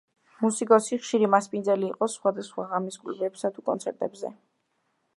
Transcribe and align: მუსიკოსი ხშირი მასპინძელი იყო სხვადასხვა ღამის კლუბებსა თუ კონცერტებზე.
მუსიკოსი 0.43 0.97
ხშირი 1.03 1.29
მასპინძელი 1.33 1.87
იყო 1.89 2.09
სხვადასხვა 2.15 2.67
ღამის 2.75 3.01
კლუბებსა 3.05 3.55
თუ 3.59 3.69
კონცერტებზე. 3.73 4.37